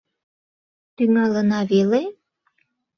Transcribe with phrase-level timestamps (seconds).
[0.95, 2.01] —Тӱҥалына веле?